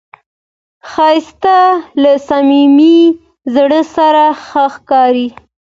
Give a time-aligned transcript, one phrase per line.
[0.89, 1.43] ښایست
[2.01, 2.99] له صمیمي
[3.53, 4.25] زړه سره
[4.69, 5.27] ښکاري